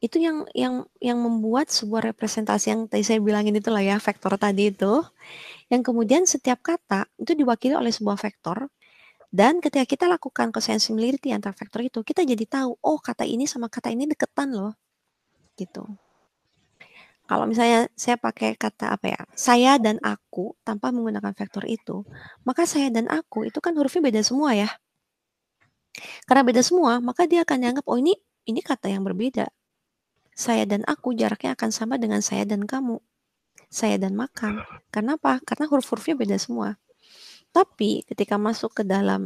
[0.00, 4.32] itu yang yang yang membuat sebuah representasi yang tadi saya bilangin itu lah ya vektor
[4.40, 5.04] tadi itu
[5.68, 8.72] yang kemudian setiap kata itu diwakili oleh sebuah vektor
[9.28, 13.44] dan ketika kita lakukan cosine similarity antar vektor itu kita jadi tahu oh kata ini
[13.44, 14.72] sama kata ini deketan loh
[15.60, 15.84] gitu.
[17.30, 22.02] Kalau misalnya saya pakai kata apa ya saya dan aku tanpa menggunakan vektor itu
[22.42, 24.66] maka saya dan aku itu kan hurufnya beda semua ya.
[26.26, 28.16] Karena beda semua maka dia akan dianggap oh ini
[28.50, 29.46] ini kata yang berbeda
[30.40, 32.96] saya dan aku jaraknya akan sama dengan saya dan kamu.
[33.68, 34.64] Saya dan makan.
[34.88, 35.36] Kenapa?
[35.44, 36.80] Karena huruf-hurufnya beda semua.
[37.52, 39.22] Tapi ketika masuk ke dalam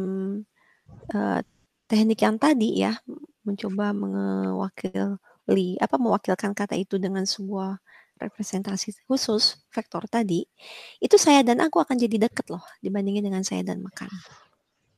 [1.14, 1.40] uh,
[1.86, 2.98] teknik yang tadi ya,
[3.46, 7.78] mencoba mewakili apa mewakilkan kata itu dengan sebuah
[8.18, 10.42] representasi khusus vektor tadi,
[10.98, 14.10] itu saya dan aku akan jadi deket loh dibandingin dengan saya dan makan.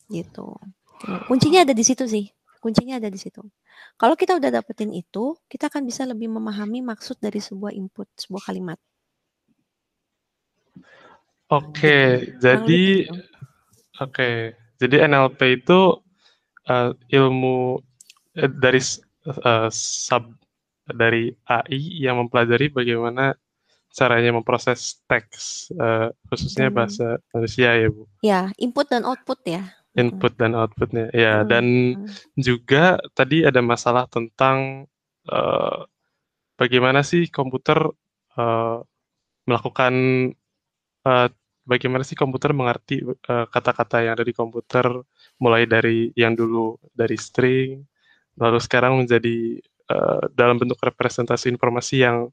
[0.09, 0.49] Gitu.
[1.29, 2.36] Kuncinya ada di situ sih.
[2.61, 3.45] Kuncinya ada di situ.
[4.01, 8.53] Kalau kita udah dapetin itu, kita akan bisa lebih memahami maksud dari sebuah input, sebuah
[8.53, 8.79] kalimat.
[11.47, 13.07] Oke, jadi
[14.03, 14.31] oke,
[14.83, 16.03] jadi NLP itu
[16.67, 17.79] uh, ilmu
[18.35, 18.83] uh, dari
[19.47, 20.27] uh, sub
[20.91, 23.39] dari AI yang mempelajari bagaimana
[23.97, 26.77] caranya memproses teks, uh, khususnya hmm.
[26.77, 28.03] bahasa manusia ya Bu.
[28.21, 29.73] Ya, input dan output ya.
[29.97, 31.09] Input dan outputnya.
[31.17, 31.65] Ya, Hmm, dan
[31.97, 32.39] hmm.
[32.39, 34.87] juga tadi ada masalah tentang
[35.29, 35.81] eh,
[36.61, 37.79] bagaimana sih komputer
[38.37, 38.79] eh,
[39.49, 39.95] melakukan
[41.07, 41.29] eh,
[41.67, 44.87] bagaimana sih komputer mengerti kata-kata yang ada di komputer
[45.43, 47.83] mulai dari yang dulu dari string
[48.39, 49.59] lalu sekarang menjadi
[49.91, 52.31] eh, dalam bentuk representasi informasi yang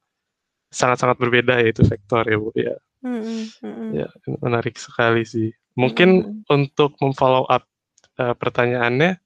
[0.73, 2.76] sangat-sangat berbeda yaitu vektor ya Bu ya.
[3.06, 3.89] Hmm, hmm.
[3.93, 4.10] Ya,
[4.41, 5.54] menarik sekali sih.
[5.73, 6.53] Mungkin Hmm.
[6.53, 7.65] untuk memfollow up
[8.21, 9.17] eh, pertanyaannya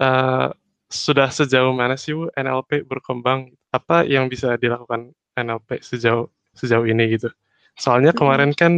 [0.00, 0.48] eh,
[0.88, 3.52] sudah sejauh mana sih Bu NLP berkembang?
[3.68, 7.28] Apa yang bisa dilakukan NLP sejauh sejauh ini gitu?
[7.76, 8.20] Soalnya Hmm.
[8.24, 8.72] kemarin kan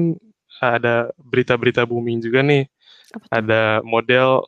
[0.60, 2.66] ada berita-berita booming juga nih.
[3.14, 3.26] Apa?
[3.40, 4.44] Ada model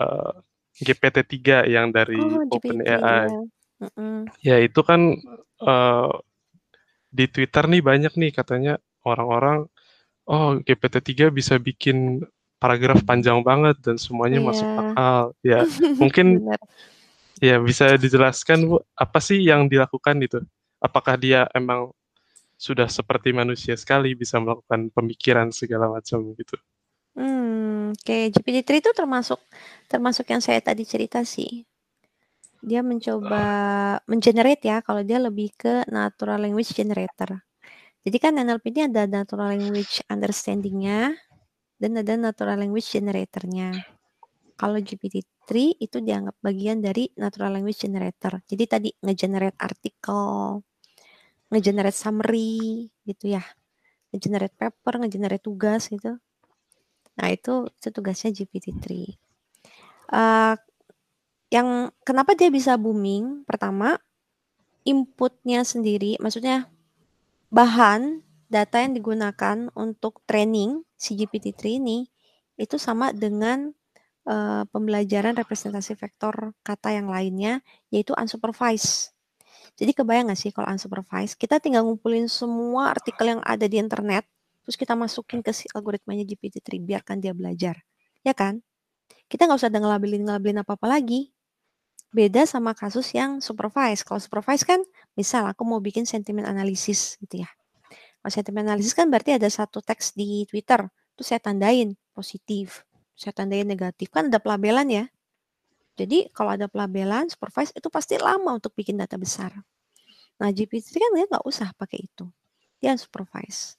[0.00, 0.32] eh,
[0.80, 2.96] GPT-3 yang dari Oh, GPT, ya.
[2.96, 3.28] OpenAI.
[3.80, 4.16] Mm-mm.
[4.40, 5.18] Ya itu kan
[5.66, 6.10] eh,
[7.10, 9.66] di Twitter nih banyak nih katanya orang-orang,
[10.26, 12.24] oh GPT-3 bisa bikin
[12.60, 14.80] paragraf panjang banget dan semuanya masuk Iya.
[14.84, 15.22] akal.
[15.40, 15.58] Ya
[16.02, 16.26] mungkin
[17.40, 20.40] ya bisa dijelaskan Bu, apa sih yang dilakukan itu?
[20.80, 21.92] Apakah dia emang
[22.60, 26.56] sudah seperti manusia sekali bisa melakukan pemikiran segala macam gitu?
[27.16, 29.40] Hmm, oke GPT-3 itu termasuk
[29.90, 31.64] termasuk yang saya tadi cerita sih.
[32.60, 33.42] Dia mencoba
[34.04, 37.40] mengenerate ya, kalau dia lebih ke natural language generator.
[38.00, 41.12] Jadi kan NLP ini ada natural language understanding-nya
[41.76, 43.76] dan ada natural language generator-nya.
[44.56, 48.40] Kalau GPT-3 itu dianggap bagian dari natural language generator.
[48.44, 50.60] Jadi tadi nge-generate artikel,
[51.52, 53.44] nge-generate summary gitu ya,
[54.12, 56.16] nge-generate paper, nge-generate tugas gitu.
[57.20, 59.16] Nah, itu itu tugasnya GPT-3.
[60.12, 60.54] Eh,
[61.50, 63.44] yang kenapa dia bisa booming?
[63.44, 63.98] Pertama,
[64.84, 66.68] inputnya sendiri, maksudnya
[67.50, 72.06] bahan data yang digunakan untuk training si GPT-3 ini
[72.58, 73.70] itu sama dengan
[74.28, 77.62] eh, pembelajaran representasi vektor kata yang lainnya,
[77.94, 79.14] yaitu unsupervised.
[79.78, 84.26] Jadi kebayang nggak sih kalau unsupervised, kita tinggal ngumpulin semua artikel yang ada di internet,
[84.66, 87.76] terus kita masukin ke si algoritmanya GPT-3, biarkan dia belajar.
[88.26, 88.60] Ya kan?
[89.30, 91.32] Kita nggak usah ada ngelabelin-ngelabelin apa-apa lagi.
[92.10, 94.02] Beda sama kasus yang supervised.
[94.02, 94.82] Kalau supervised kan,
[95.14, 97.50] misal aku mau bikin sentimen analisis gitu ya.
[98.20, 102.82] Kalau sentimen analisis kan berarti ada satu teks di Twitter, terus saya tandain positif,
[103.14, 105.04] saya tandain negatif, kan ada pelabelan ya.
[105.94, 109.54] Jadi kalau ada pelabelan supervised itu pasti lama untuk bikin data besar.
[110.40, 112.26] Nah GPT kan dia nggak usah pakai itu,
[112.82, 113.78] dia unsupervised.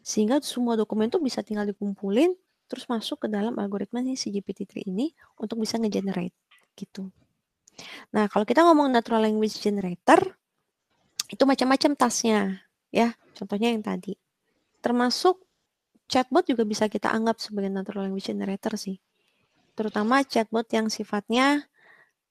[0.00, 2.32] Sehingga semua dokumen itu bisa tinggal dikumpulin,
[2.70, 6.34] terus masuk ke dalam algoritma si GPT-3 ini untuk bisa nge-generate
[6.78, 7.10] gitu.
[8.12, 10.36] Nah, kalau kita ngomong natural language generator,
[11.28, 12.62] itu macam-macam tasnya,
[12.94, 13.12] ya.
[13.36, 14.16] Contohnya yang tadi.
[14.80, 15.42] Termasuk
[16.06, 18.96] chatbot juga bisa kita anggap sebagai natural language generator sih.
[19.76, 21.66] Terutama chatbot yang sifatnya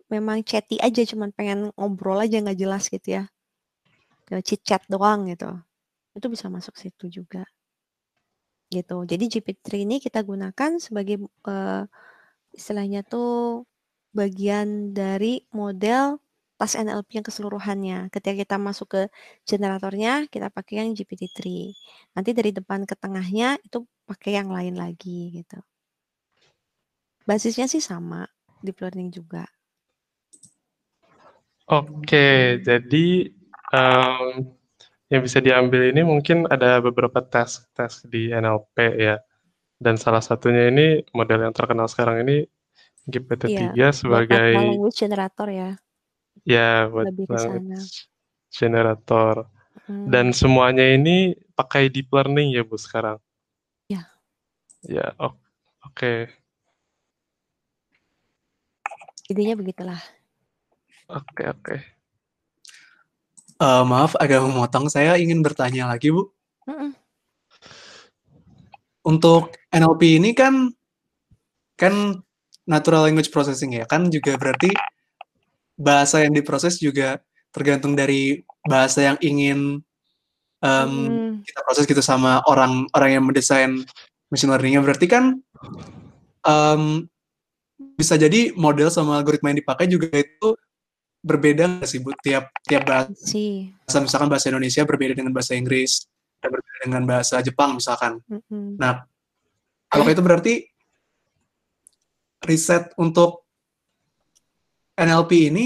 [0.10, 3.24] memang chatty aja, cuman pengen ngobrol aja nggak jelas gitu ya.
[4.42, 5.50] Chit chat doang gitu.
[6.18, 7.46] Itu bisa masuk situ juga.
[8.74, 8.98] Gitu.
[9.06, 11.86] Jadi GPT-3 ini kita gunakan sebagai uh,
[12.50, 13.62] istilahnya tuh
[14.16, 16.24] bagian dari model
[16.56, 18.00] tas NLP yang keseluruhannya.
[18.08, 19.02] Ketika kita masuk ke
[19.44, 21.40] generatornya, kita pakai yang GPT-3.
[22.16, 25.60] Nanti dari depan ke tengahnya itu pakai yang lain lagi gitu.
[27.28, 28.24] Basisnya sih sama,
[28.64, 29.44] deep learning juga.
[31.66, 33.08] Oke, jadi
[33.74, 34.54] um,
[35.10, 39.18] yang bisa diambil ini mungkin ada beberapa tes-tes di NLP ya.
[39.76, 42.48] Dan salah satunya ini model yang terkenal sekarang ini
[43.06, 45.70] GPT-3 Iya, sebagai language generator ya.
[46.42, 47.54] ya buat Lebih ke sana.
[47.62, 48.10] language
[48.50, 49.36] generator.
[49.86, 50.10] Hmm.
[50.10, 53.22] Dan semuanya ini pakai deep learning ya Bu sekarang?
[53.86, 54.10] Ya.
[54.82, 55.38] Ya, o-
[55.86, 56.30] oke.
[59.30, 60.02] Idenya begitulah.
[61.10, 61.76] Oke, oke.
[63.56, 66.28] Eh, maaf agak memotong, saya ingin bertanya lagi Bu.
[66.66, 66.92] Mm-mm.
[69.06, 70.74] Untuk NLP ini kan
[71.78, 72.25] kan
[72.66, 74.74] natural language processing ya, kan juga berarti
[75.78, 77.22] bahasa yang diproses juga
[77.54, 79.80] tergantung dari bahasa yang ingin
[80.60, 81.32] em, Mm-mm.
[81.46, 83.86] kita proses gitu sama orang orang yang mendesain
[84.28, 84.82] machine learning-nya.
[84.84, 85.40] Berarti kan
[86.44, 87.08] em,
[87.96, 90.58] bisa jadi model sama algoritma yang dipakai juga itu
[91.24, 92.12] berbeda nggak sih Bu?
[92.20, 93.72] Tiap tiap bahasa sih.
[93.88, 96.08] misalkan bahasa Indonesia berbeda dengan bahasa Inggris
[96.44, 98.20] dan berbeda dengan bahasa Jepang misalkan.
[98.28, 98.76] Mm-mm.
[98.80, 99.06] Nah,
[99.88, 100.54] kalau itu berarti
[102.46, 103.46] riset untuk
[104.96, 105.66] NLP ini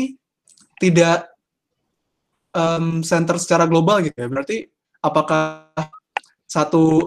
[0.82, 1.30] tidak
[2.56, 4.28] em, center secara global gitu ya.
[4.32, 4.66] Berarti
[5.04, 5.70] apakah
[6.50, 7.06] satu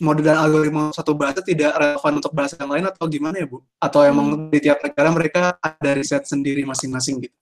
[0.00, 3.60] model dan algoritma satu bahasa tidak relevan untuk bahasa yang lain atau gimana ya Bu?
[3.76, 7.36] Atau emang di tiap negara mereka ada riset sendiri masing-masing gitu?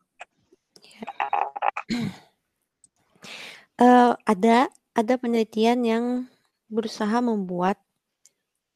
[3.78, 4.66] Uh, ada
[4.98, 6.04] ada penelitian yang
[6.66, 7.78] berusaha membuat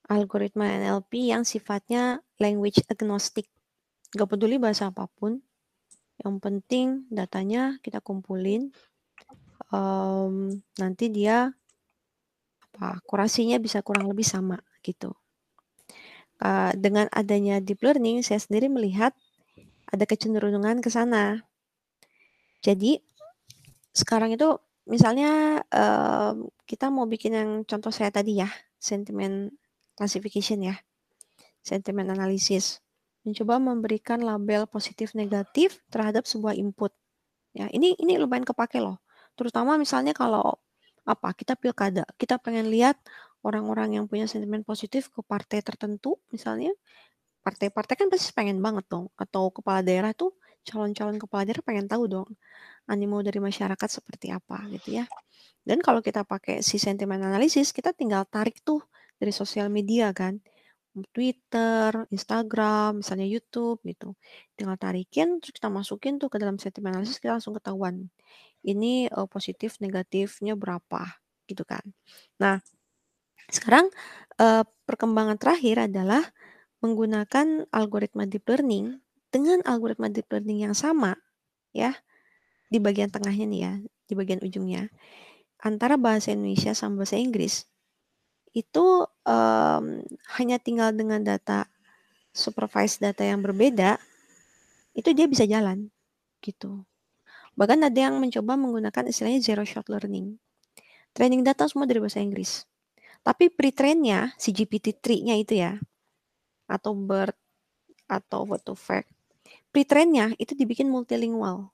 [0.08, 3.46] algoritma NLP yang sifatnya language agnostic.
[4.12, 5.40] Gak peduli bahasa apa pun,
[6.20, 8.70] yang penting datanya kita kumpulin,
[9.72, 11.50] um, nanti dia
[12.72, 15.12] apa kurasinya bisa kurang lebih sama gitu.
[16.42, 19.14] Uh, dengan adanya deep learning, saya sendiri melihat
[19.86, 21.46] ada kecenderungan ke sana.
[22.64, 22.98] Jadi
[23.92, 24.56] sekarang itu
[24.88, 26.34] misalnya uh,
[26.66, 28.50] kita mau bikin yang contoh saya tadi ya,
[28.82, 29.54] sentiment
[29.94, 30.76] classification ya,
[31.62, 32.82] sentiment analysis,
[33.22, 36.90] mencoba memberikan label positif negatif terhadap sebuah input.
[37.52, 38.98] Ya, ini ini lumayan kepake loh.
[39.38, 40.58] Terutama misalnya kalau
[41.02, 42.98] apa kita pilkada, kita pengen lihat
[43.42, 46.70] orang-orang yang punya sentimen positif ke partai tertentu misalnya,
[47.42, 52.06] partai-partai kan pasti pengen banget dong, atau kepala daerah tuh calon-calon kepala daerah pengen tahu
[52.06, 52.28] dong
[52.86, 55.04] animo dari masyarakat seperti apa gitu ya.
[55.62, 58.82] Dan kalau kita pakai si sentimen analisis, kita tinggal tarik tuh
[59.22, 60.42] dari sosial media kan.
[61.14, 64.18] Twitter, Instagram, misalnya YouTube gitu.
[64.58, 68.10] Tinggal tarikin, terus kita masukin tuh ke dalam sentimen analisis, kita langsung ketahuan.
[68.66, 71.80] Ini uh, positif, negatifnya berapa gitu kan.
[72.36, 72.60] Nah,
[73.48, 73.88] sekarang
[74.36, 76.28] uh, perkembangan terakhir adalah
[76.84, 79.00] menggunakan algoritma deep learning
[79.32, 81.16] dengan algoritma deep learning yang sama
[81.72, 81.96] ya
[82.68, 83.72] di bagian tengahnya nih ya,
[84.08, 84.88] di bagian ujungnya,
[85.60, 87.68] antara bahasa Indonesia sama bahasa Inggris,
[88.52, 89.84] itu um,
[90.36, 91.68] hanya tinggal dengan data
[92.32, 94.00] supervised data yang berbeda,
[94.96, 95.88] itu dia bisa jalan
[96.44, 96.84] gitu.
[97.56, 100.40] Bahkan ada yang mencoba menggunakan istilahnya zero shot learning.
[101.12, 102.64] Training data semua dari bahasa Inggris.
[103.20, 105.76] Tapi pre-trainnya, si GPT-3-nya itu ya,
[106.64, 107.36] atau BERT,
[108.08, 109.12] atau what to fact,
[109.70, 111.72] pre-trainnya itu dibikin multilingual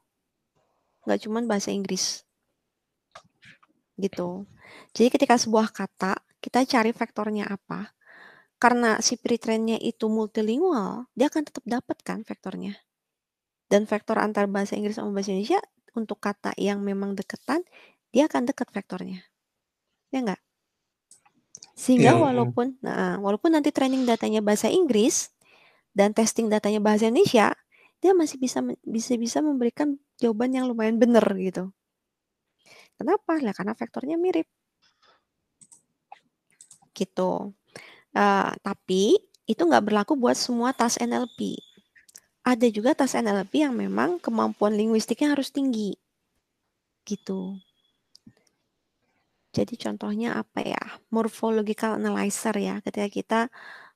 [1.08, 2.20] nggak cuma bahasa Inggris.
[3.96, 4.44] Gitu.
[4.92, 7.94] Jadi ketika sebuah kata, kita cari vektornya apa.
[8.59, 12.74] Karena si pre-trainnya itu multilingual, dia akan tetap dapat kan vektornya.
[13.70, 15.62] Dan vektor antar bahasa Inggris sama bahasa Indonesia
[15.94, 17.62] untuk kata yang memang deketan,
[18.11, 19.22] dia akan dekat vektornya.
[20.11, 20.42] Ya enggak?
[21.79, 22.18] Sehingga yeah.
[22.18, 25.31] walaupun nah, walaupun nanti training datanya bahasa Inggris
[25.94, 27.55] dan testing datanya bahasa Indonesia,
[28.03, 31.70] dia masih bisa bisa bisa memberikan jawaban yang lumayan benar gitu.
[32.98, 33.38] Kenapa?
[33.38, 34.51] Lah karena vektornya mirip.
[36.98, 37.54] Gitu.
[38.11, 41.54] Uh, tapi itu nggak berlaku buat semua tas NLP.
[42.42, 45.94] Ada juga tas NLP yang memang kemampuan linguistiknya harus tinggi.
[47.06, 47.62] Gitu.
[49.54, 50.82] Jadi contohnya apa ya?
[51.14, 52.82] Morphological analyzer ya.
[52.82, 53.40] Ketika kita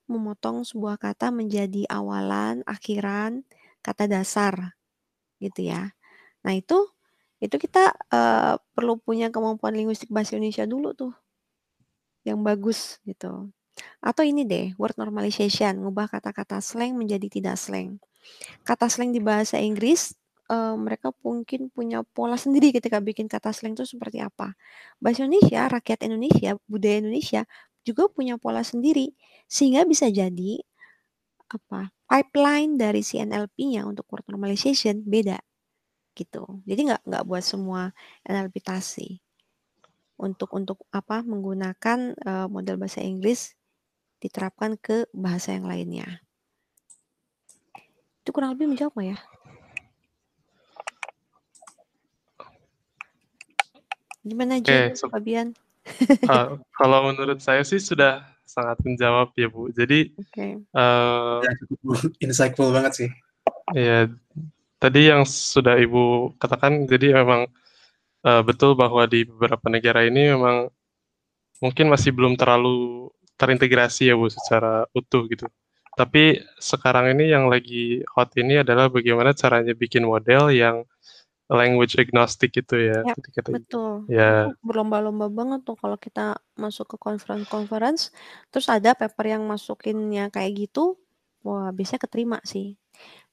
[0.07, 3.43] memotong sebuah kata menjadi awalan, akhiran,
[3.83, 4.79] kata dasar
[5.43, 5.91] gitu ya.
[6.47, 6.87] Nah itu
[7.43, 11.13] itu kita uh, perlu punya kemampuan linguistik bahasa Indonesia dulu tuh
[12.27, 13.51] yang bagus gitu.
[14.03, 17.99] Atau ini deh, word normalization, ngubah kata-kata slang menjadi tidak slang.
[18.63, 20.15] Kata slang di bahasa Inggris
[20.53, 24.55] uh, mereka mungkin punya pola sendiri ketika bikin kata slang itu seperti apa.
[25.01, 27.43] Bahasa Indonesia, rakyat Indonesia, budaya Indonesia
[27.83, 29.15] juga punya pola sendiri
[29.51, 30.63] sehingga bisa jadi
[31.51, 35.39] apa pipeline dari si NLP-nya untuk word normalization beda
[36.17, 36.61] gitu.
[36.69, 37.91] Jadi nggak nggak buat semua
[38.29, 39.22] NLP tasi
[40.17, 43.55] untuk untuk apa menggunakan uh, model bahasa Inggris
[44.23, 46.23] diterapkan ke bahasa yang lainnya.
[48.23, 49.19] Itu kurang lebih menjawab ya?
[54.23, 55.51] Gimana Jun, okay, so, Fabian?
[56.31, 59.75] uh, kalau menurut saya sih sudah sangat menjawab ya Bu.
[59.75, 60.63] Jadi okay.
[60.79, 61.53] uh, ya,
[62.23, 63.11] insightful banget sih.
[63.75, 64.07] Ya,
[64.79, 67.51] tadi yang sudah Ibu katakan, jadi memang
[68.27, 70.71] uh, betul bahwa di beberapa negara ini memang
[71.63, 75.47] mungkin masih belum terlalu terintegrasi ya Bu secara utuh gitu.
[75.93, 80.89] Tapi sekarang ini yang lagi hot ini adalah bagaimana caranya bikin model yang
[81.53, 83.05] language agnostic itu ya.
[83.05, 84.09] Ya, ketika betul.
[84.09, 84.57] Ya.
[84.65, 88.09] Berlomba-lomba banget tuh kalau kita masuk ke conference-conference,
[88.49, 90.97] terus ada paper yang masukinnya kayak gitu,
[91.45, 92.81] wah biasanya keterima sih.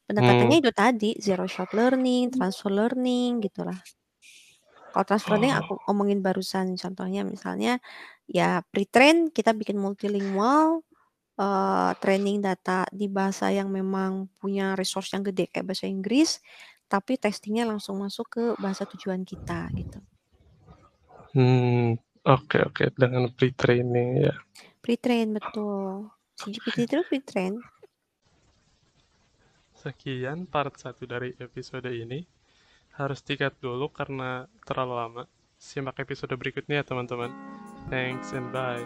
[0.03, 0.63] Pendekatannya hmm.
[0.65, 3.77] itu tadi, zero shot learning, transfer learning, gitulah.
[4.89, 5.81] Kalau transfer learning aku oh.
[5.89, 7.77] ngomongin barusan, contohnya misalnya
[8.25, 10.81] ya pre-train kita bikin multilingual,
[11.39, 16.43] uh, training data di bahasa yang memang punya resource yang gede kayak bahasa Inggris,
[16.89, 19.99] tapi testingnya langsung masuk ke bahasa tujuan kita gitu.
[21.37, 22.87] Hmm, oke okay, oke okay.
[22.97, 24.35] dengan pre-training ya.
[24.81, 26.09] Pre-train betul.
[26.33, 27.61] Si GPT itu pre-train.
[29.79, 32.38] Sekian part 1 dari episode ini.
[32.99, 35.23] Harus tiket dulu karena terlalu lama.
[35.55, 37.31] Simak episode berikutnya ya teman-teman.
[37.87, 38.83] Thanks and bye.